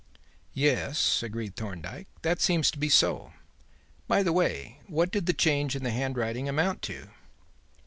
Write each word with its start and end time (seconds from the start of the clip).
"Yes," 0.55 1.21
agreed 1.21 1.55
Thorndyke, 1.55 2.07
"that 2.23 2.41
seems 2.41 2.71
to 2.71 2.79
be 2.79 2.89
so. 2.89 3.33
By 4.07 4.23
the 4.23 4.33
way, 4.33 4.79
what 4.87 5.11
did 5.11 5.27
the 5.27 5.31
change 5.31 5.75
in 5.75 5.83
the 5.83 5.91
handwriting 5.91 6.49
amount 6.49 6.81
to?" 6.89 7.09